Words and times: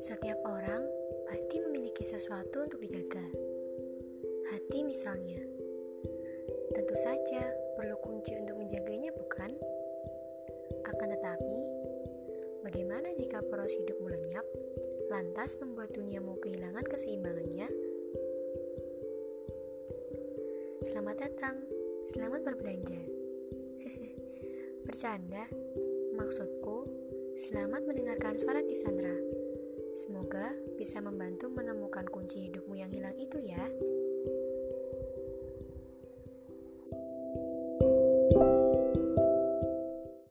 Setiap 0.00 0.40
orang 0.48 0.80
pasti 1.28 1.60
memiliki 1.60 2.00
sesuatu 2.08 2.64
untuk 2.64 2.80
dijaga. 2.80 3.20
Hati 4.48 4.80
misalnya. 4.80 5.44
Tentu 6.72 6.96
saja 6.96 7.52
perlu 7.76 8.00
kunci 8.00 8.32
untuk 8.40 8.56
menjaganya, 8.56 9.12
bukan? 9.12 9.52
Akan 10.88 11.08
tetapi, 11.12 11.60
bagaimana 12.64 13.12
jika 13.12 13.44
poros 13.44 13.76
hidupmu 13.76 14.08
lenyap, 14.08 14.46
lantas 15.12 15.60
membuat 15.60 15.92
duniamu 15.92 16.40
kehilangan 16.40 16.88
keseimbangannya? 16.88 17.68
Selamat 20.80 21.28
datang, 21.28 21.60
selamat 22.08 22.40
berbelanja. 22.48 23.04
Bercanda, 24.88 25.44
maksudku, 26.16 26.88
selamat 27.36 27.84
mendengarkan 27.84 28.40
suara 28.40 28.64
Kisandra. 28.64 29.29
Semoga 30.00 30.56
bisa 30.80 30.96
membantu 31.04 31.52
menemukan 31.52 32.08
kunci 32.08 32.48
hidupmu 32.48 32.72
yang 32.72 32.88
hilang 32.88 33.12
itu 33.20 33.36
ya. 33.44 33.60